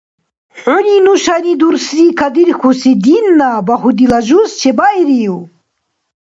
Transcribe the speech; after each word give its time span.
Хӏуни 0.59 0.95
нушани 1.05 1.53
дурсри 1.59 2.05
кадирхьуси 2.19 2.91
динна 3.03 3.49
багьудила 3.67 4.19
жуз 4.27 4.49
чебаирив? 4.59 5.35